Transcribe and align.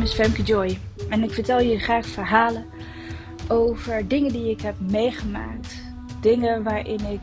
naam 0.00 0.08
is 0.08 0.14
Femke 0.14 0.42
Joy 0.42 0.78
en 1.08 1.22
ik 1.22 1.32
vertel 1.32 1.60
je 1.60 1.78
graag 1.78 2.06
verhalen 2.06 2.66
over 3.48 4.08
dingen 4.08 4.32
die 4.32 4.50
ik 4.50 4.60
heb 4.60 4.74
meegemaakt. 4.78 5.82
Dingen 6.20 6.62
waarin 6.62 7.06
ik 7.06 7.20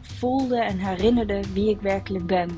voelde 0.00 0.56
en 0.56 0.78
herinnerde 0.78 1.40
wie 1.52 1.70
ik 1.70 1.80
werkelijk 1.80 2.26
ben. 2.26 2.50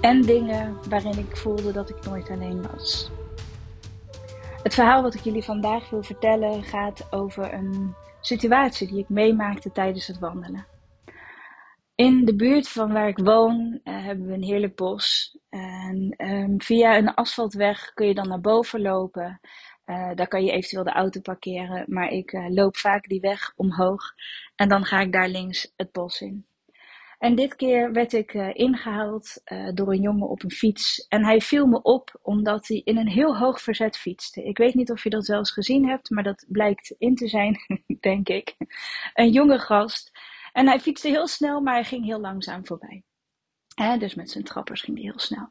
En 0.00 0.22
dingen 0.22 0.76
waarin 0.88 1.18
ik 1.18 1.36
voelde 1.36 1.72
dat 1.72 1.90
ik 1.90 2.04
nooit 2.04 2.30
alleen 2.30 2.66
was. 2.72 3.10
Het 4.62 4.74
verhaal 4.74 5.02
wat 5.02 5.14
ik 5.14 5.20
jullie 5.20 5.44
vandaag 5.44 5.90
wil 5.90 6.02
vertellen 6.02 6.62
gaat 6.62 7.06
over 7.10 7.52
een 7.52 7.94
situatie 8.20 8.88
die 8.88 8.98
ik 8.98 9.08
meemaakte 9.08 9.72
tijdens 9.72 10.06
het 10.06 10.18
wandelen. 10.18 10.66
In 11.94 12.24
de 12.24 12.36
buurt 12.36 12.68
van 12.68 12.92
waar 12.92 13.08
ik 13.08 13.18
woon 13.18 13.80
uh, 13.84 14.04
hebben 14.04 14.26
we 14.26 14.32
een 14.32 14.42
heerlijk 14.42 14.76
bos. 14.76 15.38
En 15.48 16.14
um, 16.16 16.60
via 16.62 16.96
een 16.96 17.14
asfaltweg 17.14 17.92
kun 17.92 18.06
je 18.06 18.14
dan 18.14 18.28
naar 18.28 18.40
boven 18.40 18.80
lopen. 18.80 19.40
Uh, 19.86 20.10
daar 20.14 20.28
kan 20.28 20.44
je 20.44 20.52
eventueel 20.52 20.84
de 20.84 20.92
auto 20.92 21.20
parkeren. 21.20 21.84
Maar 21.88 22.08
ik 22.08 22.32
uh, 22.32 22.46
loop 22.48 22.76
vaak 22.76 23.08
die 23.08 23.20
weg 23.20 23.52
omhoog. 23.56 24.02
En 24.56 24.68
dan 24.68 24.84
ga 24.84 25.00
ik 25.00 25.12
daar 25.12 25.28
links 25.28 25.72
het 25.76 25.92
bos 25.92 26.20
in. 26.20 26.46
En 27.18 27.34
dit 27.34 27.56
keer 27.56 27.92
werd 27.92 28.12
ik 28.12 28.32
ingehaald 28.52 29.42
door 29.74 29.92
een 29.92 30.00
jongen 30.00 30.28
op 30.28 30.42
een 30.42 30.50
fiets. 30.50 31.06
En 31.08 31.24
hij 31.24 31.40
viel 31.40 31.66
me 31.66 31.82
op 31.82 32.18
omdat 32.22 32.68
hij 32.68 32.80
in 32.84 32.96
een 32.96 33.08
heel 33.08 33.36
hoog 33.36 33.60
verzet 33.60 33.96
fietste. 33.96 34.44
Ik 34.44 34.58
weet 34.58 34.74
niet 34.74 34.90
of 34.90 35.02
je 35.02 35.10
dat 35.10 35.24
zelfs 35.24 35.50
gezien 35.50 35.88
hebt, 35.88 36.10
maar 36.10 36.22
dat 36.22 36.44
blijkt 36.48 36.94
in 36.98 37.14
te 37.14 37.28
zijn, 37.28 37.56
denk 38.00 38.28
ik. 38.28 38.56
Een 39.14 39.30
jonge 39.30 39.58
gast. 39.58 40.10
En 40.54 40.66
hij 40.66 40.80
fietste 40.80 41.08
heel 41.08 41.26
snel, 41.26 41.60
maar 41.60 41.74
hij 41.74 41.84
ging 41.84 42.04
heel 42.04 42.20
langzaam 42.20 42.66
voorbij. 42.66 43.02
dus 43.98 44.14
met 44.14 44.30
zijn 44.30 44.44
trappers 44.44 44.80
ging 44.80 44.96
hij 44.96 45.06
heel 45.06 45.18
snel. 45.18 45.48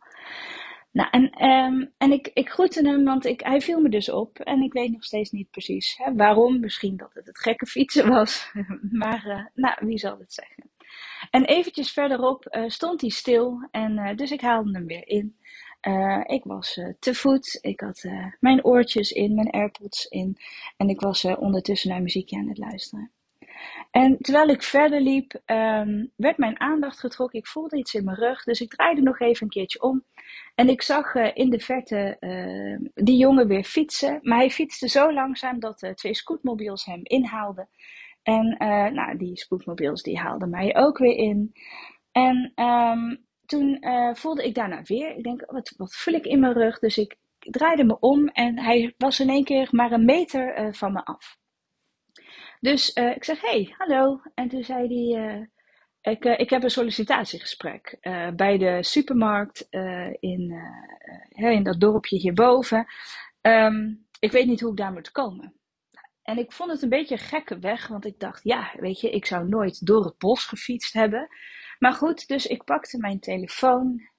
Nou, 0.91 1.09
en, 1.11 1.49
um, 1.49 1.93
en 1.97 2.11
ik, 2.11 2.29
ik 2.33 2.49
groette 2.49 2.87
hem, 2.87 3.03
want 3.03 3.25
ik, 3.25 3.41
hij 3.41 3.61
viel 3.61 3.79
me 3.81 3.89
dus 3.89 4.09
op. 4.09 4.39
En 4.39 4.61
ik 4.61 4.73
weet 4.73 4.91
nog 4.91 5.03
steeds 5.03 5.31
niet 5.31 5.49
precies 5.49 5.97
hè, 5.97 6.15
waarom. 6.15 6.59
Misschien 6.59 6.97
dat 6.97 7.13
het 7.13 7.27
het 7.27 7.39
gekke 7.39 7.65
fietsen 7.65 8.09
was. 8.09 8.51
maar 9.03 9.25
uh, 9.27 9.45
nou, 9.53 9.75
wie 9.79 9.97
zal 9.97 10.17
het 10.19 10.33
zeggen. 10.33 10.71
En 11.31 11.45
eventjes 11.45 11.91
verderop 11.91 12.47
uh, 12.55 12.63
stond 12.67 13.01
hij 13.01 13.09
stil. 13.09 13.67
En 13.71 13.97
uh, 13.97 14.15
dus 14.15 14.31
ik 14.31 14.41
haalde 14.41 14.71
hem 14.71 14.85
weer 14.85 15.07
in. 15.07 15.37
ik 16.25 16.43
was 16.43 16.79
te 16.99 17.15
voet. 17.15 17.57
Ik 17.61 17.79
had 17.79 18.05
mijn 18.39 18.63
oortjes 18.63 19.11
in, 19.11 19.35
mijn 19.35 19.51
airpods 19.51 20.05
in. 20.05 20.37
En 20.77 20.89
ik 20.89 20.99
was 20.99 21.25
ondertussen 21.25 21.89
naar 21.89 22.01
muziekje 22.01 22.37
aan 22.37 22.47
het 22.47 22.57
luisteren. 22.57 23.11
En 23.93 24.17
terwijl 24.17 24.47
ik 24.47 24.63
verder 24.63 25.01
liep, 25.01 25.41
um, 25.45 26.11
werd 26.15 26.37
mijn 26.37 26.59
aandacht 26.59 26.99
getrokken. 26.99 27.39
Ik 27.39 27.47
voelde 27.47 27.77
iets 27.77 27.93
in 27.93 28.03
mijn 28.03 28.17
rug, 28.17 28.43
dus 28.43 28.61
ik 28.61 28.69
draaide 28.69 29.01
nog 29.01 29.19
even 29.19 29.43
een 29.43 29.49
keertje 29.49 29.81
om. 29.81 30.03
En 30.55 30.69
ik 30.69 30.81
zag 30.81 31.13
uh, 31.13 31.29
in 31.33 31.49
de 31.49 31.59
verte 31.59 32.17
uh, 32.19 32.89
die 32.93 33.17
jongen 33.17 33.47
weer 33.47 33.63
fietsen. 33.63 34.19
Maar 34.21 34.37
hij 34.37 34.49
fietste 34.49 34.87
zo 34.87 35.13
langzaam 35.13 35.59
dat 35.59 35.83
uh, 35.83 35.91
twee 35.91 36.13
scootmobiels 36.13 36.85
hem 36.85 36.99
inhaalden. 37.03 37.69
En 38.23 38.55
nou, 38.93 39.17
die 39.17 39.37
scootmobiels 39.37 40.01
die 40.01 40.19
haalden 40.19 40.49
mij 40.49 40.75
ook 40.75 40.97
weer 40.97 41.15
in. 41.15 41.53
En 42.11 42.51
um, 42.55 43.25
toen 43.45 43.85
voelde 44.13 44.45
ik 44.45 44.55
daarna 44.55 44.81
weer, 44.83 45.17
ik 45.17 45.23
denk, 45.23 45.43
wat, 45.51 45.73
wat 45.77 45.95
voel 45.95 46.13
ik 46.13 46.25
in 46.25 46.39
mijn 46.39 46.53
rug? 46.53 46.79
Dus 46.79 46.97
ik 46.97 47.15
draaide 47.39 47.83
me 47.83 47.99
om 47.99 48.27
en 48.27 48.59
hij 48.59 48.93
was 48.97 49.19
in 49.19 49.29
één 49.29 49.43
keer 49.43 49.67
maar 49.71 49.91
een 49.91 50.05
meter 50.05 50.75
van 50.75 50.93
me 50.93 51.05
af. 51.05 51.41
Dus 52.63 52.95
uh, 52.95 53.15
ik 53.15 53.23
zeg, 53.23 53.41
hey, 53.41 53.73
hallo. 53.77 54.21
En 54.33 54.47
toen 54.47 54.63
zei 54.63 54.87
hij, 54.87 55.35
uh, 55.35 55.45
ik, 56.01 56.25
uh, 56.25 56.39
ik 56.39 56.49
heb 56.49 56.63
een 56.63 56.69
sollicitatiegesprek 56.69 57.97
bij 58.35 58.57
de 58.57 58.83
supermarkt 58.83 59.67
in, 60.19 60.53
in 61.29 61.63
dat 61.63 61.79
dorpje 61.79 62.17
hierboven. 62.17 62.85
Um, 63.41 64.07
ik 64.19 64.31
weet 64.31 64.45
niet 64.45 64.61
hoe 64.61 64.71
ik 64.71 64.77
daar 64.77 64.91
moet 64.91 65.11
komen. 65.11 65.53
En 66.21 66.37
ik 66.37 66.51
vond 66.51 66.71
het 66.71 66.81
een 66.81 66.89
beetje 66.89 67.17
gekke 67.17 67.59
weg, 67.59 67.87
want 67.87 68.05
ik 68.05 68.19
dacht, 68.19 68.43
ja, 68.43 68.71
weet 68.79 68.99
je, 68.99 69.09
ik 69.09 69.25
zou 69.25 69.47
nooit 69.47 69.85
door 69.85 70.05
het 70.05 70.17
bos 70.17 70.45
gefietst 70.45 70.93
hebben. 70.93 71.27
Maar 71.79 71.93
goed, 71.93 72.27
dus 72.27 72.45
ik 72.47 72.63
pakte 72.63 72.97
mijn 72.97 73.19
telefoon 73.19 74.09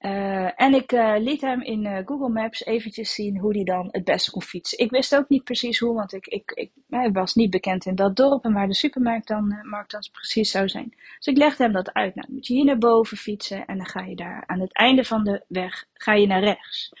uh, 0.00 0.60
en 0.60 0.74
ik 0.74 0.92
uh, 0.92 1.14
liet 1.18 1.40
hem 1.40 1.62
in 1.62 1.84
uh, 1.84 1.98
Google 2.04 2.28
Maps 2.28 2.64
eventjes 2.64 3.14
zien 3.14 3.38
hoe 3.38 3.54
hij 3.54 3.64
dan 3.64 3.88
het 3.90 4.04
beste 4.04 4.30
kon 4.30 4.42
fietsen. 4.42 4.78
Ik 4.78 4.90
wist 4.90 5.16
ook 5.16 5.28
niet 5.28 5.44
precies 5.44 5.78
hoe, 5.78 5.94
want 5.94 6.12
ik, 6.12 6.26
ik, 6.26 6.50
ik 6.50 6.70
was 7.12 7.34
niet 7.34 7.50
bekend 7.50 7.86
in 7.86 7.94
dat 7.94 8.16
dorp 8.16 8.44
en 8.44 8.52
waar 8.52 8.66
de 8.66 8.74
supermarkt 8.74 9.28
dan, 9.28 9.58
markt 9.62 9.90
dan 9.90 10.08
precies 10.12 10.50
zou 10.50 10.68
zijn. 10.68 10.94
Dus 11.16 11.26
ik 11.26 11.36
legde 11.36 11.62
hem 11.62 11.72
dat 11.72 11.92
uit. 11.92 12.14
Nou, 12.14 12.32
moet 12.32 12.46
je 12.46 12.54
hier 12.54 12.64
naar 12.64 12.78
boven 12.78 13.16
fietsen 13.16 13.66
en 13.66 13.76
dan 13.76 13.86
ga 13.86 14.00
je 14.00 14.16
daar 14.16 14.44
aan 14.46 14.60
het 14.60 14.74
einde 14.74 15.04
van 15.04 15.24
de 15.24 15.44
weg 15.48 15.84
ga 15.94 16.14
je 16.14 16.26
naar 16.26 16.42
rechts. 16.42 16.92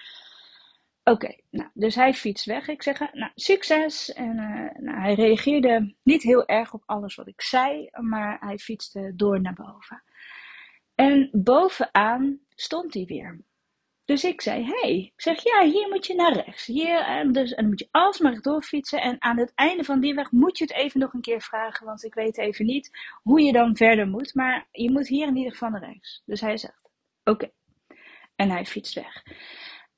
Oké, 1.04 1.36
nou, 1.50 1.68
dus 1.74 1.94
hij 1.94 2.14
fietst 2.14 2.44
weg. 2.44 2.68
Ik 2.68 2.82
zeg, 2.82 2.98
nou, 2.98 3.32
succes. 3.34 4.12
En 4.12 4.34
nou, 4.80 5.00
hij 5.00 5.14
reageerde 5.14 5.94
niet 6.02 6.22
heel 6.22 6.46
erg 6.46 6.74
op 6.74 6.82
alles 6.86 7.14
wat 7.14 7.26
ik 7.26 7.40
zei, 7.40 7.88
maar 8.00 8.36
hij 8.40 8.58
fietste 8.58 9.12
door 9.16 9.40
naar 9.40 9.54
boven. 9.54 10.02
En 10.94 11.28
bovenaan 11.32 12.40
stond 12.56 12.94
hij 12.94 13.04
weer. 13.04 13.44
Dus 14.04 14.24
ik 14.24 14.40
zei, 14.40 14.64
hé, 14.64 14.80
hey. 14.80 15.12
ik 15.14 15.20
zeg, 15.20 15.42
ja, 15.42 15.64
hier 15.64 15.88
moet 15.88 16.06
je 16.06 16.14
naar 16.14 16.32
rechts. 16.32 16.66
Hier, 16.66 16.98
en, 16.98 17.32
dus, 17.32 17.50
en 17.50 17.56
dan 17.56 17.66
moet 17.70 17.78
je 17.78 17.88
alsmaar 17.90 18.40
doorfietsen. 18.40 19.00
En 19.00 19.16
aan 19.18 19.38
het 19.38 19.52
einde 19.54 19.84
van 19.84 20.00
die 20.00 20.14
weg 20.14 20.30
moet 20.30 20.58
je 20.58 20.64
het 20.64 20.72
even 20.72 21.00
nog 21.00 21.12
een 21.12 21.20
keer 21.20 21.40
vragen, 21.40 21.86
want 21.86 22.04
ik 22.04 22.14
weet 22.14 22.38
even 22.38 22.66
niet 22.66 22.90
hoe 23.22 23.40
je 23.40 23.52
dan 23.52 23.76
verder 23.76 24.08
moet. 24.08 24.34
Maar 24.34 24.68
je 24.70 24.90
moet 24.90 25.08
hier 25.08 25.26
in 25.26 25.36
ieder 25.36 25.52
geval 25.52 25.70
naar 25.70 25.84
rechts. 25.84 26.22
Dus 26.24 26.40
hij 26.40 26.56
zegt, 26.56 26.80
oké. 27.24 27.50
En 28.36 28.50
hij 28.50 28.66
fietst 28.66 28.94
weg. 28.94 29.22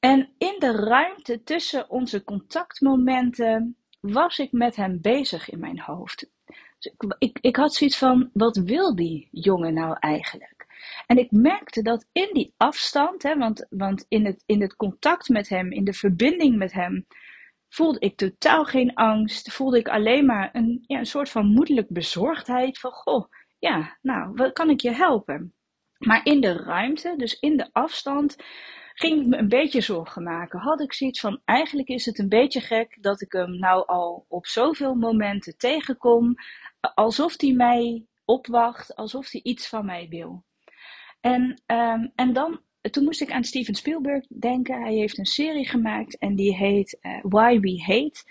En 0.01 0.35
in 0.39 0.57
de 0.59 0.73
ruimte 0.73 1.43
tussen 1.43 1.91
onze 1.91 2.25
contactmomenten 2.25 3.77
was 4.01 4.39
ik 4.39 4.53
met 4.53 4.77
hem 4.77 5.01
bezig 5.01 5.51
in 5.51 5.59
mijn 5.59 5.81
hoofd. 5.81 6.31
Dus 6.79 6.93
ik, 6.93 7.15
ik, 7.19 7.39
ik 7.41 7.57
had 7.57 7.75
zoiets 7.75 7.99
van, 7.99 8.31
wat 8.33 8.57
wil 8.57 8.95
die 8.95 9.29
jongen 9.31 9.75
nou 9.75 9.97
eigenlijk? 9.99 10.58
En 11.07 11.19
ik 11.19 11.31
merkte 11.31 11.83
dat 11.83 12.07
in 12.13 12.29
die 12.33 12.55
afstand, 12.57 13.23
hè, 13.23 13.37
want, 13.37 13.67
want 13.71 14.05
in, 14.09 14.25
het, 14.25 14.43
in 14.47 14.61
het 14.61 14.77
contact 14.77 15.29
met 15.29 15.49
hem, 15.49 15.73
in 15.73 15.85
de 15.85 15.93
verbinding 15.93 16.57
met 16.57 16.73
hem, 16.73 17.07
voelde 17.69 17.99
ik 18.01 18.17
totaal 18.17 18.65
geen 18.65 18.95
angst. 18.95 19.53
Voelde 19.53 19.79
ik 19.79 19.89
alleen 19.89 20.27
maar 20.27 20.51
een, 20.53 20.85
ja, 20.87 20.99
een 20.99 21.07
soort 21.07 21.31
van 21.31 21.47
moedelijk 21.47 21.89
bezorgdheid 21.89 22.79
van, 22.79 22.91
goh, 22.91 23.33
ja, 23.59 23.99
nou, 24.03 24.33
wat 24.35 24.53
kan 24.53 24.71
ik 24.71 24.81
je 24.81 24.91
helpen? 24.91 25.55
Maar 25.99 26.21
in 26.25 26.41
de 26.41 26.53
ruimte, 26.53 27.15
dus 27.17 27.39
in 27.39 27.57
de 27.57 27.69
afstand, 27.73 28.37
ging 28.95 29.21
ik 29.21 29.27
me 29.27 29.37
een 29.37 29.49
beetje 29.49 29.81
zorgen 29.81 30.23
maken. 30.23 30.61
Had 30.61 30.81
ik 30.81 30.93
zoiets 30.93 31.21
van, 31.21 31.41
eigenlijk 31.45 31.89
is 31.89 32.07
het 32.07 32.19
een 32.19 32.29
beetje 32.29 32.61
gek 32.61 32.99
dat 33.01 33.21
ik 33.21 33.33
hem 33.33 33.59
nou 33.59 33.87
al 33.87 34.25
op 34.29 34.47
zoveel 34.47 34.95
momenten 34.95 35.57
tegenkom, 35.57 36.35
alsof 36.95 37.35
hij 37.41 37.53
mij 37.53 38.07
opwacht, 38.25 38.95
alsof 38.97 39.31
hij 39.31 39.41
iets 39.43 39.69
van 39.69 39.85
mij 39.85 40.07
wil. 40.09 40.45
En, 41.21 41.63
um, 41.67 42.13
en 42.15 42.33
dan, 42.33 42.61
toen 42.91 43.05
moest 43.05 43.21
ik 43.21 43.33
aan 43.33 43.45
Steven 43.45 43.75
Spielberg 43.75 44.27
denken. 44.27 44.83
Hij 44.83 44.95
heeft 44.95 45.19
een 45.19 45.27
serie 45.27 45.69
gemaakt 45.69 46.19
en 46.19 46.35
die 46.35 46.57
heet 46.57 46.99
uh, 47.01 47.19
Why 47.23 47.61
We 47.61 47.83
Hate. 47.83 48.25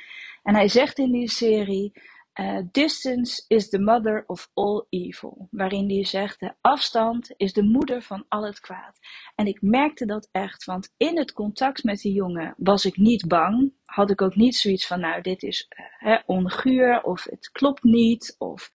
En 0.44 0.56
hij 0.56 0.68
zegt 0.68 0.98
in 0.98 1.12
die 1.12 1.30
serie: 1.30 1.92
uh, 2.40 2.59
Distance 2.72 3.44
is 3.48 3.70
the 3.70 3.80
mother 3.80 4.24
of 4.28 4.50
all 4.53 4.86
evil. 4.90 5.48
Waarin 5.52 5.90
hij 5.90 6.06
zegt: 6.06 6.40
de 6.40 6.53
afstand 6.62 7.34
is 7.38 7.53
de 7.53 7.64
moeder 7.64 8.02
van 8.02 8.25
al 8.28 8.46
het 8.46 8.59
kwaad. 8.59 9.00
En 9.36 9.48
ik 9.48 9.62
merkte 9.62 10.06
dat 10.06 10.30
echt, 10.31 10.66
want 10.66 10.94
in 10.98 11.18
het 11.18 11.34
contact 11.34 11.84
met 11.84 12.00
die 12.00 12.14
jongen 12.14 12.54
was 12.58 12.86
ik 12.86 12.98
niet 12.98 13.28
bang. 13.28 13.74
Had 13.86 14.09
ik 14.09 14.22
ook 14.22 14.36
niet 14.36 14.56
zoiets 14.56 14.88
van: 14.88 15.00
nou, 15.00 15.22
dit 15.22 15.44
is 15.44 15.68
uh, 16.04 16.18
onguur 16.25 17.04
of 17.04 17.24
het 17.24 17.52
klopt 17.52 17.84
niet. 17.84 18.36
Of 18.38 18.72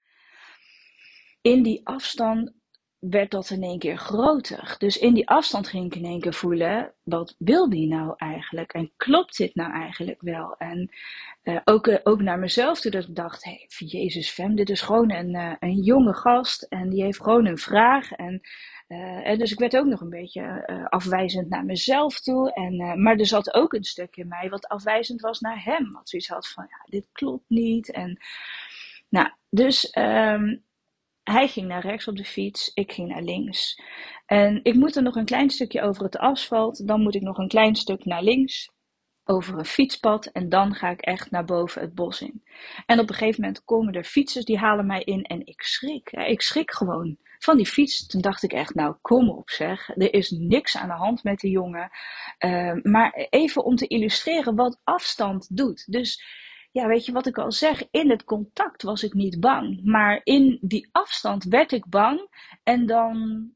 in 1.40 1.62
die 1.62 1.80
afstand 1.84 2.52
werd 3.10 3.30
dat 3.30 3.50
in 3.50 3.62
één 3.62 3.78
keer 3.78 3.96
groter. 3.96 4.74
Dus 4.78 4.98
in 4.98 5.14
die 5.14 5.28
afstand 5.28 5.68
ging 5.68 5.86
ik 5.86 5.94
in 5.94 6.04
één 6.04 6.20
keer 6.20 6.34
voelen, 6.34 6.92
wat 7.02 7.34
wil 7.38 7.70
die 7.70 7.88
nou 7.88 8.14
eigenlijk? 8.16 8.72
En 8.72 8.92
klopt 8.96 9.36
dit 9.36 9.54
nou 9.54 9.72
eigenlijk 9.72 10.20
wel? 10.20 10.56
En 10.56 10.90
uh, 11.42 11.60
ook, 11.64 11.86
uh, 11.86 11.98
ook 12.02 12.20
naar 12.20 12.38
mezelf 12.38 12.80
toen 12.80 12.90
dat 12.90 13.08
ik 13.08 13.14
dacht, 13.14 13.44
hey, 13.44 13.66
Jezus 13.68 14.30
Fem, 14.30 14.54
dit 14.54 14.70
is 14.70 14.80
gewoon 14.80 15.12
een, 15.12 15.34
uh, 15.34 15.52
een 15.58 15.82
jonge 15.82 16.14
gast 16.14 16.62
en 16.62 16.88
die 16.88 17.02
heeft 17.02 17.22
gewoon 17.22 17.46
een 17.46 17.58
vraag. 17.58 18.12
En, 18.12 18.40
dus 19.38 19.52
ik 19.52 19.58
werd 19.58 19.76
ook 19.76 19.86
nog 19.86 20.00
een 20.00 20.10
beetje 20.10 20.66
afwijzend 20.90 21.48
naar 21.48 21.64
mezelf 21.64 22.20
toe. 22.20 22.52
En, 22.52 23.02
maar 23.02 23.16
er 23.16 23.26
zat 23.26 23.54
ook 23.54 23.72
een 23.72 23.84
stuk 23.84 24.16
in 24.16 24.28
mij 24.28 24.48
wat 24.48 24.68
afwijzend 24.68 25.20
was 25.20 25.40
naar 25.40 25.64
hem. 25.64 25.92
Wat 25.92 26.08
zoiets 26.08 26.28
had 26.28 26.48
van, 26.48 26.66
ja, 26.68 26.86
dit 26.90 27.08
klopt 27.12 27.48
niet. 27.48 27.90
En, 27.90 28.18
nou, 29.08 29.28
dus 29.50 29.96
um, 29.98 30.64
hij 31.22 31.48
ging 31.48 31.68
naar 31.68 31.86
rechts 31.86 32.08
op 32.08 32.16
de 32.16 32.24
fiets, 32.24 32.70
ik 32.74 32.92
ging 32.92 33.08
naar 33.08 33.22
links. 33.22 33.80
En 34.26 34.60
ik 34.62 34.74
moet 34.74 34.96
er 34.96 35.02
nog 35.02 35.16
een 35.16 35.24
klein 35.24 35.50
stukje 35.50 35.82
over 35.82 36.02
het 36.02 36.16
asfalt, 36.16 36.86
dan 36.86 37.02
moet 37.02 37.14
ik 37.14 37.22
nog 37.22 37.38
een 37.38 37.48
klein 37.48 37.74
stuk 37.74 38.04
naar 38.04 38.22
links 38.22 38.70
over 39.24 39.58
een 39.58 39.64
fietspad 39.64 40.26
en 40.26 40.48
dan 40.48 40.74
ga 40.74 40.90
ik 40.90 41.00
echt 41.00 41.30
naar 41.30 41.44
boven 41.44 41.80
het 41.80 41.94
bos 41.94 42.20
in. 42.20 42.42
En 42.86 42.98
op 42.98 43.08
een 43.08 43.14
gegeven 43.14 43.40
moment 43.40 43.64
komen 43.64 43.94
er 43.94 44.04
fietsers 44.04 44.44
die 44.44 44.58
halen 44.58 44.86
mij 44.86 45.02
in 45.02 45.22
en 45.22 45.46
ik 45.46 45.62
schrik. 45.62 46.10
Ik 46.10 46.42
schrik 46.42 46.70
gewoon. 46.70 47.16
van 47.38 47.56
die 47.56 47.66
fiets. 47.66 48.06
Toen 48.06 48.20
dacht 48.20 48.42
ik 48.42 48.52
echt, 48.52 48.74
nou 48.74 48.96
kom 49.00 49.30
op 49.30 49.50
zeg, 49.50 49.88
er 49.88 50.14
is 50.14 50.30
niks 50.30 50.76
aan 50.76 50.88
de 50.88 50.94
hand 50.94 51.22
met 51.22 51.40
de 51.40 51.50
jongen. 51.50 51.90
Uh, 52.38 52.82
maar 52.82 53.12
even 53.30 53.64
om 53.64 53.76
te 53.76 53.86
illustreren 53.86 54.54
wat 54.54 54.80
afstand 54.84 55.56
doet. 55.56 55.92
Dus 55.92 56.22
ja, 56.72 56.86
weet 56.86 57.06
je 57.06 57.12
wat 57.12 57.26
ik 57.26 57.38
al 57.38 57.52
zeg, 57.52 57.82
in 57.90 58.10
het 58.10 58.24
contact 58.24 58.82
was 58.82 59.02
ik 59.02 59.12
niet 59.12 59.40
bang. 59.40 59.80
Maar 59.84 60.20
in 60.24 60.58
die 60.60 60.88
afstand 60.92 61.44
werd 61.44 61.72
ik 61.72 61.86
bang. 61.86 62.28
En 62.62 62.86
dan 62.86 63.48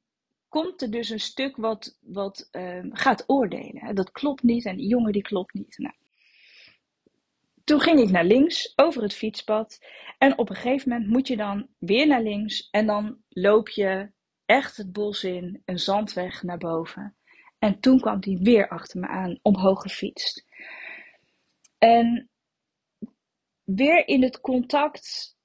komt 0.48 0.82
er 0.82 0.90
dus 0.90 1.08
een 1.08 1.20
stuk 1.20 1.56
wat, 1.56 1.98
wat 2.00 2.48
uh, 2.52 2.84
gaat 2.90 3.24
oordelen. 3.26 3.94
Dat 3.94 4.10
klopt 4.10 4.42
niet 4.42 4.64
en 4.64 4.76
die 4.76 4.88
jongen 4.88 5.12
die 5.12 5.22
klopt 5.22 5.54
niet. 5.54 5.78
Nou. 5.78 5.94
Toen 7.64 7.80
ging 7.80 8.00
ik 8.00 8.10
naar 8.10 8.24
links 8.24 8.72
over 8.76 9.02
het 9.02 9.14
fietspad. 9.14 9.78
En 10.18 10.38
op 10.38 10.50
een 10.50 10.56
gegeven 10.56 10.88
moment 10.88 11.10
moet 11.10 11.28
je 11.28 11.36
dan 11.36 11.68
weer 11.78 12.06
naar 12.06 12.22
links. 12.22 12.68
En 12.70 12.86
dan 12.86 13.18
loop 13.28 13.68
je 13.68 14.10
echt 14.44 14.76
het 14.76 14.92
bos 14.92 15.24
in, 15.24 15.62
een 15.64 15.78
zandweg 15.78 16.42
naar 16.42 16.58
boven. 16.58 17.16
En 17.58 17.80
toen 17.80 18.00
kwam 18.00 18.16
hij 18.20 18.38
weer 18.42 18.68
achter 18.68 19.00
me 19.00 19.06
aan, 19.06 19.38
omhoog 19.42 19.82
gefietst. 19.82 20.44
En 21.78 22.30
weer 23.66 24.08
in 24.08 24.22
het 24.22 24.40
contact 24.40 25.36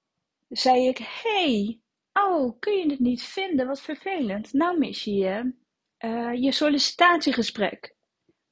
zei 0.50 0.88
ik: 0.88 0.98
Hey, 0.98 1.80
oh, 2.14 2.60
kun 2.60 2.74
je 2.74 2.90
het 2.90 3.00
niet 3.00 3.24
vinden? 3.24 3.68
Wat 3.68 3.82
vervelend. 3.82 4.54
Nou 4.54 4.78
mis 4.78 5.04
je 5.04 5.14
je, 5.14 5.54
uh, 6.00 6.34
je 6.34 6.52
sollicitatiegesprek. 6.52 7.96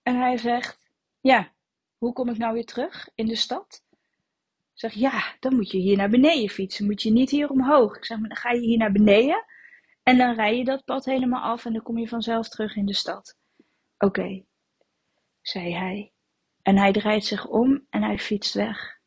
En 0.04 0.16
hij 0.16 0.38
zegt: 0.38 0.92
Ja, 1.22 1.54
hoe 1.98 2.14
kom 2.14 2.30
ik 2.30 2.38
nou 2.38 2.54
weer 2.54 2.66
terug 2.66 3.10
in 3.16 3.26
de 3.26 3.36
stad? 3.36 3.84
Ik 4.80 4.92
zeg, 4.92 4.94
ja, 4.94 5.36
dan 5.40 5.56
moet 5.56 5.72
je 5.72 5.78
hier 5.78 5.98
naar 5.98 6.10
beneden 6.10 6.50
fietsen. 6.50 6.86
Moet 6.86 7.02
je 7.02 7.12
niet 7.12 7.30
hier 7.30 7.50
omhoog. 7.50 7.98
Ik 7.98 8.06
zeg, 8.06 8.20
maar 8.20 8.30
dan 8.30 8.38
ga 8.38 8.52
je 8.52 8.60
hier 8.60 8.78
naar 8.78 8.92
beneden. 8.92 9.46
En 10.04 10.18
dan 10.18 10.36
rij 10.36 10.58
je 10.58 10.64
dat 10.64 10.86
pad 10.86 11.06
helemaal 11.06 11.42
af 11.42 11.66
en 11.66 11.74
dan 11.74 11.82
kom 11.82 11.98
je 11.98 12.08
vanzelf 12.08 12.50
terug 12.50 12.76
in 12.76 12.86
de 12.86 12.94
stad. 12.94 13.38
Oké, 13.98 14.46
zei 15.42 15.74
hij. 15.74 16.14
En 16.62 16.78
hij 16.78 16.92
draait 16.92 17.26
zich 17.26 17.48
om 17.48 17.86
en 17.90 18.04
hij 18.04 18.20
fietst 18.20 18.54
weg. 18.54 18.99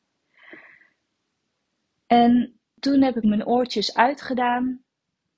En 2.12 2.60
toen 2.80 3.02
heb 3.02 3.16
ik 3.16 3.24
mijn 3.24 3.46
oortjes 3.46 3.94
uitgedaan. 3.94 4.84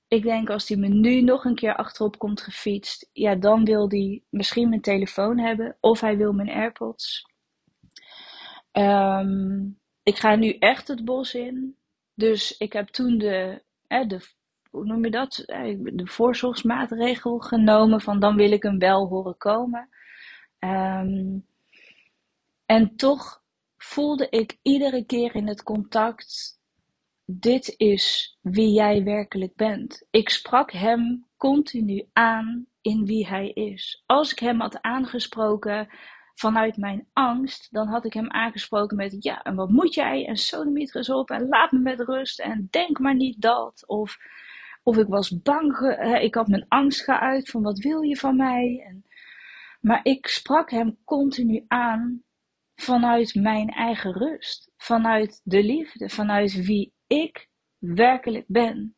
Ik 0.09 0.23
denk 0.23 0.51
als 0.51 0.69
hij 0.69 0.77
me 0.77 0.89
nu 0.89 1.21
nog 1.21 1.45
een 1.45 1.55
keer 1.55 1.77
achterop 1.77 2.19
komt 2.19 2.41
gefietst, 2.41 3.11
ja, 3.13 3.35
dan 3.35 3.65
wil 3.65 3.89
hij 3.89 4.23
misschien 4.31 4.69
mijn 4.69 4.81
telefoon 4.81 5.39
hebben 5.39 5.77
of 5.81 6.01
hij 6.01 6.17
wil 6.17 6.33
mijn 6.33 6.51
AirPods. 6.51 7.27
Ehm, 8.73 9.67
ik 10.03 10.17
ga 10.17 10.35
nu 10.35 10.51
echt 10.59 10.89
het 10.89 11.05
bos 11.05 11.35
in. 11.35 11.77
Dus 12.15 12.57
ik 12.57 12.73
heb 12.73 12.89
toen 12.89 13.19
de, 13.19 13.63
de 13.87 14.21
hoe 14.71 14.85
noem 14.85 15.05
je 15.05 15.11
dat? 15.11 15.43
De 15.83 16.07
voorzorgsmaatregel 16.07 17.39
genomen 17.39 18.01
van 18.01 18.21
dan 18.21 18.37
wil 18.37 18.53
ik 18.53 18.63
hem 18.63 18.79
wel 18.79 19.09
horen 19.09 19.37
komen. 19.37 19.89
Ehm, 20.59 21.39
en 22.67 22.97
toch 22.97 23.43
voelde 23.77 24.29
ik 24.29 24.59
iedere 24.63 25.05
keer 25.05 25.35
in 25.35 25.47
het 25.47 25.63
contact: 25.63 26.59
dit 27.27 27.75
is 27.77 28.37
wie 28.41 28.73
jij 28.73 29.03
werkelijk 29.03 29.55
bent. 29.55 30.07
Ik 30.11 30.29
sprak 30.29 30.73
hem 30.73 31.27
continu 31.37 32.09
aan 32.13 32.67
in 32.81 33.05
wie 33.05 33.27
hij 33.27 33.49
is. 33.49 34.03
Als 34.07 34.33
ik 34.33 34.39
hem 34.39 34.61
had 34.61 34.83
aangesproken 34.83 35.89
vanuit 36.35 36.77
mijn 36.77 37.09
angst, 37.13 37.73
dan 37.73 37.89
had 37.89 38.05
ik 38.05 38.13
hem 38.13 38.31
aangesproken 38.31 38.97
met: 38.97 39.17
Ja, 39.19 39.43
en 39.43 39.55
wat 39.55 39.71
moet 39.71 39.95
jij? 39.95 40.27
En 40.27 40.37
sodemieter 40.37 41.15
op 41.15 41.31
en 41.31 41.49
laat 41.49 41.73
me 41.73 41.79
met 41.79 42.01
rust 42.01 42.41
en 42.41 42.69
denk 42.71 42.99
maar 42.99 43.15
niet 43.15 43.41
dat. 43.41 43.85
Of, 43.87 44.17
of 44.83 44.97
ik 44.97 45.07
was 45.07 45.41
bang, 45.43 45.79
ik 46.21 46.35
had 46.35 46.49
mijn 46.49 46.67
angst 46.69 47.05
geuit 47.05 47.51
van: 47.51 47.63
Wat 47.63 47.79
wil 47.79 48.03
je 48.03 48.17
van 48.17 48.37
mij? 48.37 48.85
En, 48.87 49.05
maar 49.81 50.01
ik 50.03 50.27
sprak 50.27 50.71
hem 50.71 50.99
continu 51.05 51.65
aan 51.69 52.23
vanuit 52.75 53.35
mijn 53.35 53.69
eigen 53.69 54.13
rust, 54.13 54.73
vanuit 54.77 55.41
de 55.45 55.65
liefde, 55.65 56.09
vanuit 56.09 56.67
wie 56.67 56.94
ik 57.07 57.49
werkelijk 57.79 58.45
ben. 58.47 58.97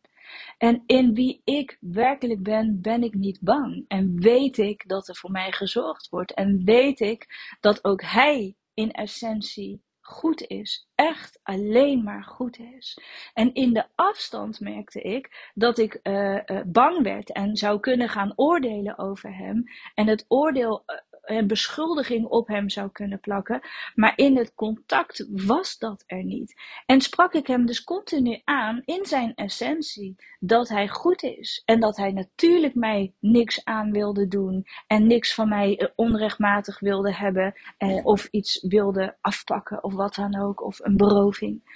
En 0.58 0.82
in 0.86 1.14
wie 1.14 1.40
ik 1.44 1.76
werkelijk 1.80 2.42
ben, 2.42 2.80
ben 2.80 3.02
ik 3.02 3.14
niet 3.14 3.40
bang. 3.40 3.84
En 3.88 4.20
weet 4.20 4.58
ik 4.58 4.88
dat 4.88 5.08
er 5.08 5.16
voor 5.16 5.30
mij 5.30 5.52
gezorgd 5.52 6.08
wordt. 6.08 6.34
En 6.34 6.64
weet 6.64 7.00
ik 7.00 7.26
dat 7.60 7.84
ook 7.84 8.02
Hij 8.02 8.56
in 8.74 8.92
essentie 8.92 9.84
goed 10.06 10.46
is. 10.46 10.88
Echt 10.94 11.40
alleen 11.42 12.02
maar 12.02 12.24
goed 12.24 12.58
is. 12.58 12.98
En 13.34 13.54
in 13.54 13.72
de 13.72 13.84
afstand 13.94 14.60
merkte 14.60 15.00
ik 15.00 15.50
dat 15.54 15.78
ik 15.78 16.00
uh, 16.02 16.34
uh, 16.46 16.60
bang 16.66 17.02
werd 17.02 17.32
en 17.32 17.56
zou 17.56 17.80
kunnen 17.80 18.08
gaan 18.08 18.32
oordelen 18.36 18.98
over 18.98 19.36
hem. 19.36 19.64
En 19.94 20.06
het 20.06 20.24
oordeel 20.28 20.82
uh, 20.86 20.96
een 21.26 21.46
beschuldiging 21.46 22.26
op 22.26 22.48
hem 22.48 22.68
zou 22.68 22.90
kunnen 22.90 23.20
plakken. 23.20 23.60
Maar 23.94 24.12
in 24.16 24.36
het 24.36 24.54
contact 24.54 25.26
was 25.30 25.78
dat 25.78 26.04
er 26.06 26.24
niet. 26.24 26.54
En 26.86 27.00
sprak 27.00 27.32
ik 27.32 27.46
hem 27.46 27.66
dus 27.66 27.84
continu 27.84 28.40
aan 28.44 28.82
in 28.84 29.06
zijn 29.06 29.34
essentie 29.34 30.16
dat 30.40 30.68
hij 30.68 30.88
goed 30.88 31.22
is. 31.22 31.62
En 31.64 31.80
dat 31.80 31.96
hij 31.96 32.12
natuurlijk 32.12 32.74
mij 32.74 33.14
niks 33.20 33.64
aan 33.64 33.92
wilde 33.92 34.28
doen. 34.28 34.66
En 34.86 35.06
niks 35.06 35.34
van 35.34 35.48
mij 35.48 35.78
eh, 35.78 35.88
onrechtmatig 35.94 36.80
wilde 36.80 37.14
hebben. 37.14 37.54
Eh, 37.78 38.06
of 38.06 38.28
iets 38.30 38.62
wilde 38.68 39.16
afpakken 39.20 39.84
of 39.84 39.94
wat 39.94 40.14
dan 40.14 40.40
ook. 40.40 40.64
Of 40.64 40.78
een 40.80 40.96
beroving. 40.96 41.74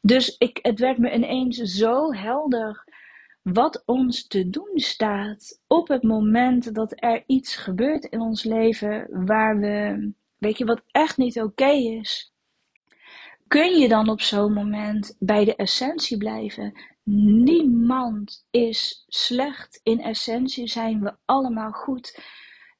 Dus 0.00 0.36
ik, 0.38 0.58
het 0.62 0.78
werd 0.78 0.98
me 0.98 1.12
ineens 1.12 1.56
zo 1.56 2.12
helder 2.12 2.84
wat 3.52 3.82
ons 3.86 4.26
te 4.26 4.50
doen 4.50 4.70
staat 4.74 5.60
op 5.66 5.88
het 5.88 6.02
moment 6.02 6.74
dat 6.74 6.92
er 6.96 7.24
iets 7.26 7.56
gebeurt 7.56 8.04
in 8.04 8.20
ons 8.20 8.44
leven 8.44 9.24
waar 9.26 9.58
we, 9.58 10.10
weet 10.38 10.58
je, 10.58 10.64
wat 10.64 10.82
echt 10.90 11.16
niet 11.16 11.40
oké 11.40 11.70
is. 11.70 12.32
Kun 13.48 13.78
je 13.78 13.88
dan 13.88 14.08
op 14.08 14.20
zo'n 14.20 14.52
moment 14.52 15.16
bij 15.18 15.44
de 15.44 15.56
essentie 15.56 16.16
blijven? 16.16 16.72
Niemand 17.04 18.46
is 18.50 19.04
slecht. 19.08 19.80
In 19.82 20.00
essentie 20.00 20.68
zijn 20.68 21.00
we 21.00 21.16
allemaal 21.24 21.70
goed. 21.70 22.22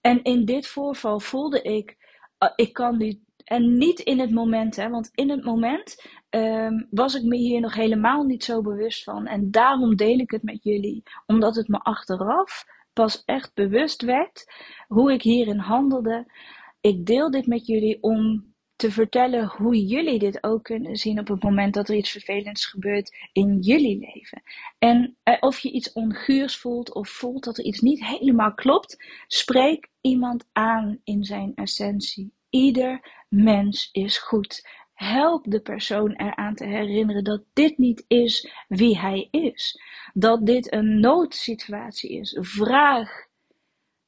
En 0.00 0.22
in 0.22 0.44
dit 0.44 0.67
voorval 0.67 1.20
voelde 1.20 1.62
ik, 1.62 1.96
ah, 2.38 2.52
ik 2.56 2.72
kan 2.72 2.96
nu, 2.96 3.20
en 3.50 3.79
niet 3.79 4.00
in 4.00 4.19
het 4.19 4.31
moment, 4.31 4.76
hè, 4.76 4.88
want 4.88 5.11
in 5.14 5.31
het 5.31 5.44
moment 5.44 6.06
um, 6.31 6.87
was 6.91 7.14
ik 7.14 7.23
me 7.23 7.37
hier 7.37 7.61
nog 7.61 7.75
helemaal 7.75 8.23
niet 8.23 8.44
zo 8.44 8.62
bewust 8.62 9.02
van. 9.02 9.26
En 9.26 9.50
daarom 9.50 9.97
deel 9.97 10.19
ik 10.19 10.31
het 10.31 10.43
met 10.43 10.62
jullie. 10.62 11.02
Omdat 11.26 11.56
het 11.56 11.69
me 11.69 11.79
achteraf 11.79 12.64
pas 12.93 13.23
echt 13.25 13.55
bewust 13.55 14.03
werd 14.03 14.44
hoe 14.86 15.13
ik 15.13 15.22
hierin 15.22 15.58
handelde. 15.58 16.32
Ik 16.81 17.06
deel 17.06 17.31
dit 17.31 17.46
met 17.46 17.67
jullie 17.67 18.03
om 18.03 18.55
te 18.77 18.91
vertellen 18.91 19.46
hoe 19.46 19.86
jullie 19.86 20.19
dit 20.19 20.44
ook 20.44 20.63
kunnen 20.63 20.96
zien 20.96 21.19
op 21.19 21.29
het 21.29 21.43
moment 21.43 21.75
dat 21.75 21.89
er 21.89 21.96
iets 21.96 22.10
vervelends 22.10 22.67
gebeurt 22.67 23.29
in 23.32 23.58
jullie 23.60 23.98
leven. 23.98 24.43
En 24.79 25.17
eh, 25.22 25.36
of 25.41 25.58
je 25.58 25.70
iets 25.70 25.93
onguurs 25.93 26.56
voelt 26.56 26.94
of 26.94 27.08
voelt 27.08 27.44
dat 27.44 27.58
er 27.58 27.65
iets 27.65 27.81
niet 27.81 28.05
helemaal 28.05 28.55
klopt, 28.55 29.05
spreek 29.27 29.89
iemand 30.01 30.48
aan 30.53 31.01
in 31.05 31.25
zijn 31.25 31.55
essentie. 31.55 32.39
Ieder 32.51 33.25
mens 33.29 33.89
is 33.93 34.19
goed. 34.19 34.69
Help 34.95 35.45
de 35.51 35.61
persoon 35.61 36.13
eraan 36.13 36.55
te 36.55 36.65
herinneren 36.67 37.25
dat 37.25 37.43
dit 37.53 37.79
niet 37.79 38.05
is 38.09 38.51
wie 38.69 38.99
hij 38.99 39.29
is. 39.31 39.81
Dat 40.13 40.47
dit 40.47 40.73
een 40.73 41.01
noodsituatie 41.01 42.11
is. 42.11 42.37
Vraag: 42.41 43.27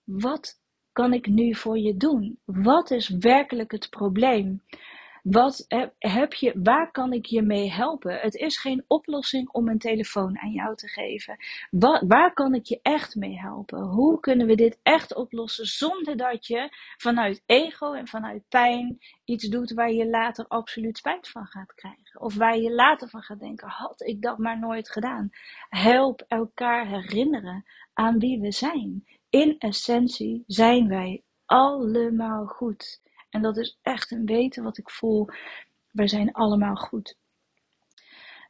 wat 0.05 0.61
kan 0.93 1.13
ik 1.13 1.27
nu 1.27 1.55
voor 1.55 1.79
je 1.79 1.97
doen? 1.97 2.39
Wat 2.45 2.91
is 2.91 3.09
werkelijk 3.09 3.71
het 3.73 3.91
probleem? 3.91 4.63
Wat 5.23 5.65
heb 5.99 6.33
je, 6.33 6.61
waar 6.63 6.91
kan 6.91 7.13
ik 7.13 7.27
je 7.27 7.43
mee 7.43 7.71
helpen? 7.71 8.19
Het 8.21 8.35
is 8.35 8.59
geen 8.59 8.85
oplossing 8.87 9.49
om 9.51 9.69
een 9.69 9.79
telefoon 9.79 10.39
aan 10.39 10.51
jou 10.51 10.77
te 10.77 10.89
geven. 10.89 11.37
Waar, 11.71 12.07
waar 12.07 12.33
kan 12.33 12.55
ik 12.55 12.67
je 12.67 12.79
echt 12.83 13.15
mee 13.15 13.39
helpen? 13.39 13.81
Hoe 13.81 14.21
kunnen 14.21 14.47
we 14.47 14.55
dit 14.55 14.79
echt 14.83 15.15
oplossen 15.15 15.67
zonder 15.67 16.17
dat 16.17 16.47
je 16.47 16.69
vanuit 16.97 17.43
ego 17.47 17.93
en 17.93 18.09
vanuit 18.09 18.49
pijn 18.49 18.99
iets 19.25 19.49
doet 19.49 19.73
waar 19.73 19.93
je 19.93 20.09
later 20.09 20.47
absoluut 20.49 20.97
spijt 20.97 21.29
van 21.29 21.47
gaat 21.47 21.75
krijgen? 21.75 22.21
Of 22.21 22.35
waar 22.35 22.59
je 22.59 22.75
later 22.75 23.09
van 23.09 23.23
gaat 23.23 23.41
denken: 23.41 23.69
had 23.69 24.03
ik 24.03 24.23
dat 24.23 24.39
maar 24.39 24.59
nooit 24.59 24.91
gedaan? 24.91 25.31
Help 25.69 26.25
elkaar 26.29 26.87
herinneren 26.87 27.65
aan 27.93 28.19
wie 28.19 28.41
we 28.41 28.53
zijn. 28.53 29.05
In 29.31 29.59
essentie 29.59 30.45
zijn 30.47 30.89
wij 30.89 31.23
allemaal 31.47 32.47
goed. 32.47 33.01
En 33.33 33.43
dat 33.43 33.57
is 33.57 33.79
echt 33.83 34.11
een 34.11 34.27
weten 34.27 34.63
wat 34.63 34.79
ik 34.79 34.91
voel. 34.91 35.29
Wij 35.91 36.09
zijn 36.09 36.33
allemaal 36.33 36.75
goed. 36.75 37.17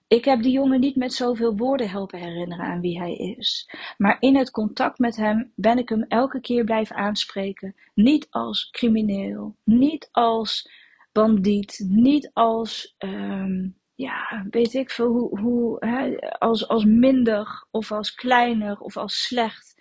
Ik 0.08 0.24
heb 0.24 0.42
die 0.42 0.52
jongen 0.52 0.80
niet 0.80 0.96
met 0.96 1.12
zoveel 1.12 1.56
woorden 1.56 1.90
helpen 1.90 2.18
herinneren 2.18 2.64
aan 2.64 2.80
wie 2.80 2.98
hij 2.98 3.14
is. 3.14 3.70
Maar 3.98 4.16
in 4.20 4.36
het 4.36 4.50
contact 4.50 4.98
met 4.98 5.16
hem 5.16 5.52
ben 5.54 5.78
ik 5.78 5.88
hem 5.88 6.02
elke 6.02 6.40
keer 6.40 6.64
blijven 6.64 6.96
aanspreken. 6.96 7.74
Niet 7.94 8.26
als 8.30 8.70
crimineel, 8.70 9.56
niet 9.64 10.08
als 10.10 10.70
bandiet, 11.12 11.84
niet 11.88 12.30
als 12.32 12.94
um, 12.98 13.76
ja, 13.94 14.46
weet 14.50 14.74
ik 14.74 14.90
veel, 14.90 15.08
hoe, 15.08 15.40
hoe 15.40 15.76
hè, 15.86 16.16
als, 16.38 16.68
als 16.68 16.84
minder 16.84 17.66
of 17.70 17.92
als 17.92 18.14
kleiner 18.14 18.78
of 18.78 18.96
als 18.96 19.22
slecht. 19.22 19.74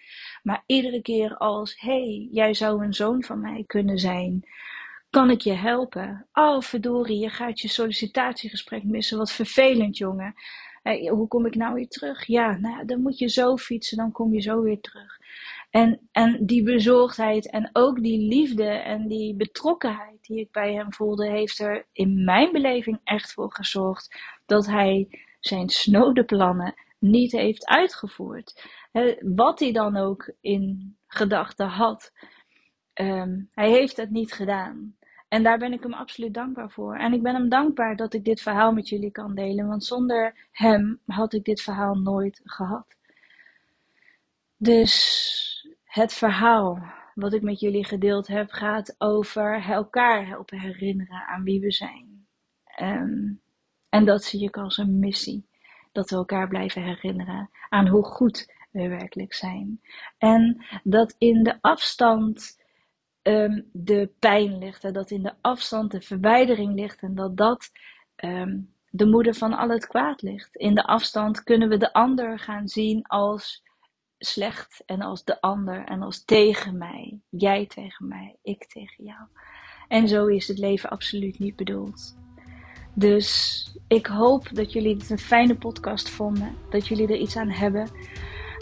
Maar 0.43 0.63
iedere 0.65 1.01
keer 1.01 1.37
als, 1.37 1.79
hey, 1.79 2.27
jij 2.31 2.53
zou 2.53 2.83
een 2.83 2.93
zoon 2.93 3.23
van 3.23 3.41
mij 3.41 3.63
kunnen 3.67 3.97
zijn. 3.97 4.45
Kan 5.11 5.29
ik 5.29 5.41
je 5.41 5.53
helpen? 5.53 6.27
Oh, 6.33 6.61
verdorie, 6.61 7.19
je 7.19 7.29
gaat 7.29 7.59
je 7.59 7.67
sollicitatiegesprek 7.67 8.83
missen. 8.83 9.17
Wat 9.17 9.31
vervelend, 9.31 9.97
jongen. 9.97 10.33
hoe 11.09 11.27
kom 11.27 11.45
ik 11.45 11.55
nou 11.55 11.73
weer 11.73 11.87
terug? 11.87 12.25
Ja, 12.25 12.57
nou, 12.57 12.85
dan 12.85 13.01
moet 13.01 13.17
je 13.17 13.29
zo 13.29 13.57
fietsen, 13.57 13.97
dan 13.97 14.11
kom 14.11 14.33
je 14.33 14.41
zo 14.41 14.61
weer 14.61 14.81
terug. 14.81 15.19
En, 15.69 16.09
en 16.11 16.45
die 16.45 16.63
bezorgdheid 16.63 17.49
en 17.49 17.69
ook 17.73 18.01
die 18.01 18.27
liefde 18.27 18.67
en 18.67 19.07
die 19.07 19.35
betrokkenheid 19.35 20.25
die 20.25 20.39
ik 20.39 20.51
bij 20.51 20.73
hem 20.73 20.93
voelde, 20.93 21.29
heeft 21.29 21.59
er 21.59 21.85
in 21.93 22.23
mijn 22.23 22.51
beleving 22.51 22.99
echt 23.03 23.33
voor 23.33 23.53
gezorgd 23.53 24.19
dat 24.45 24.65
hij 24.65 25.07
zijn 25.39 25.69
snode 25.69 26.23
plannen 26.23 26.73
niet 26.99 27.31
heeft 27.31 27.65
uitgevoerd. 27.65 28.65
Wat 29.19 29.59
hij 29.59 29.71
dan 29.71 29.97
ook 29.97 30.33
in 30.41 30.97
gedachten 31.07 31.67
had, 31.67 32.11
ehm, 32.93 33.39
hij 33.53 33.69
heeft 33.69 33.97
het 33.97 34.09
niet 34.09 34.33
gedaan. 34.33 34.95
En 35.31 35.43
daar 35.43 35.57
ben 35.57 35.73
ik 35.73 35.83
hem 35.83 35.93
absoluut 35.93 36.33
dankbaar 36.33 36.69
voor. 36.71 36.95
En 36.95 37.13
ik 37.13 37.21
ben 37.21 37.33
hem 37.33 37.49
dankbaar 37.49 37.95
dat 37.95 38.13
ik 38.13 38.25
dit 38.25 38.41
verhaal 38.41 38.71
met 38.73 38.89
jullie 38.89 39.11
kan 39.11 39.35
delen, 39.35 39.67
want 39.67 39.85
zonder 39.85 40.47
hem 40.51 40.99
had 41.05 41.33
ik 41.33 41.43
dit 41.43 41.61
verhaal 41.61 41.95
nooit 41.95 42.41
gehad. 42.43 42.85
Dus 44.57 45.67
het 45.83 46.13
verhaal 46.13 46.83
wat 47.15 47.33
ik 47.33 47.41
met 47.41 47.59
jullie 47.59 47.85
gedeeld 47.85 48.27
heb 48.27 48.51
gaat 48.51 48.95
over 48.97 49.63
elkaar 49.69 50.27
helpen 50.27 50.59
herinneren 50.59 51.27
aan 51.27 51.43
wie 51.43 51.59
we 51.59 51.71
zijn. 51.71 52.27
Ehm, 52.63 53.33
en 53.89 54.05
dat 54.05 54.23
zie 54.23 54.43
ik 54.43 54.57
als 54.57 54.77
een 54.77 54.99
missie. 54.99 55.47
Dat 55.91 56.09
we 56.09 56.15
elkaar 56.15 56.47
blijven 56.47 56.83
herinneren 56.83 57.49
aan 57.69 57.87
hoe 57.87 58.03
goed 58.03 58.53
we 58.71 58.87
werkelijk 58.87 59.33
zijn. 59.33 59.81
En 60.17 60.65
dat 60.83 61.15
in 61.17 61.43
de 61.43 61.57
afstand 61.61 62.60
um, 63.23 63.69
de 63.71 64.11
pijn 64.19 64.57
ligt. 64.57 64.83
En 64.83 64.93
dat 64.93 65.11
in 65.11 65.23
de 65.23 65.33
afstand 65.41 65.91
de 65.91 66.01
verwijdering 66.01 66.75
ligt. 66.75 67.01
En 67.01 67.15
dat 67.15 67.37
dat 67.37 67.71
ehm, 68.15 68.59
de 68.89 69.05
moeder 69.05 69.33
van 69.33 69.53
al 69.53 69.69
het 69.69 69.87
kwaad 69.87 70.21
ligt. 70.21 70.55
In 70.55 70.75
de 70.75 70.83
afstand 70.83 71.43
kunnen 71.43 71.69
we 71.69 71.77
de 71.77 71.93
ander 71.93 72.39
gaan 72.39 72.67
zien 72.67 73.03
als 73.07 73.63
slecht 74.17 74.83
en 74.85 75.01
als 75.01 75.23
de 75.23 75.41
ander 75.41 75.83
en 75.83 76.01
als 76.01 76.25
tegen 76.25 76.77
mij. 76.77 77.19
Jij 77.29 77.65
tegen 77.65 78.07
mij, 78.07 78.35
ik 78.41 78.67
tegen 78.67 79.03
jou. 79.03 79.27
En 79.87 80.07
zo 80.07 80.25
is 80.25 80.47
het 80.47 80.57
leven 80.57 80.89
absoluut 80.89 81.39
niet 81.39 81.55
bedoeld. 81.55 82.15
Dus 82.93 83.65
ik 83.87 84.05
hoop 84.05 84.49
dat 84.53 84.73
jullie 84.73 84.95
het 84.95 85.09
een 85.09 85.19
fijne 85.19 85.55
podcast 85.55 86.09
vonden. 86.09 86.55
Dat 86.69 86.87
jullie 86.87 87.07
er 87.07 87.17
iets 87.17 87.37
aan 87.37 87.49
hebben. 87.49 87.89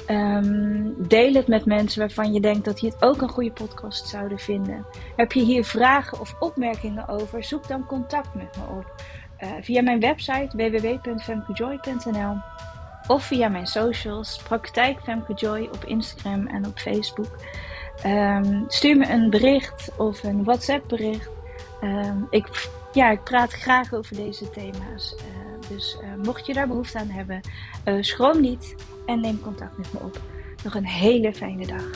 Um, 0.07 0.95
deel 1.07 1.33
het 1.33 1.47
met 1.47 1.65
mensen 1.65 1.99
waarvan 1.99 2.33
je 2.33 2.39
denkt 2.39 2.65
dat 2.65 2.79
die 2.79 2.89
het 2.89 3.03
ook 3.03 3.21
een 3.21 3.29
goede 3.29 3.51
podcast 3.51 4.07
zouden 4.07 4.39
vinden. 4.39 4.85
Heb 5.15 5.31
je 5.31 5.41
hier 5.41 5.65
vragen 5.65 6.19
of 6.19 6.35
opmerkingen 6.39 7.07
over? 7.07 7.43
Zoek 7.43 7.67
dan 7.67 7.85
contact 7.85 8.33
met 8.33 8.57
me 8.57 8.77
op. 8.77 8.95
Uh, 9.43 9.49
via 9.61 9.81
mijn 9.81 9.99
website 9.99 10.57
www.femkejoy.nl 10.57 12.37
of 13.07 13.23
via 13.23 13.47
mijn 13.49 13.67
socials, 13.67 14.41
Praktijk 14.43 14.99
Femke 15.03 15.33
Joy 15.33 15.69
op 15.71 15.85
Instagram 15.85 16.47
en 16.47 16.65
op 16.65 16.79
Facebook. 16.79 17.35
Um, 18.05 18.63
stuur 18.67 18.97
me 18.97 19.09
een 19.09 19.29
bericht 19.29 19.91
of 19.97 20.23
een 20.23 20.43
WhatsApp 20.43 20.87
bericht. 20.87 21.29
Um, 21.83 22.27
ik, 22.29 22.69
ja, 22.93 23.09
ik 23.09 23.23
praat 23.23 23.51
graag 23.51 23.93
over 23.93 24.15
deze 24.15 24.49
thema's. 24.49 25.15
Uh, 25.17 25.69
dus 25.69 25.97
uh, 26.01 26.25
mocht 26.25 26.45
je 26.45 26.53
daar 26.53 26.67
behoefte 26.67 26.97
aan 26.97 27.09
hebben, 27.09 27.41
schroom 27.99 28.41
niet 28.41 28.75
en 29.09 29.19
neem 29.19 29.41
contact 29.41 29.77
met 29.77 29.93
me 29.93 29.99
op. 29.99 30.21
Nog 30.63 30.75
een 30.75 30.85
hele 30.85 31.33
fijne 31.33 31.65
dag. 31.67 31.91